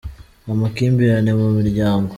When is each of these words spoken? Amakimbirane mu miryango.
Amakimbirane 0.53 1.31
mu 1.39 1.47
miryango. 1.57 2.09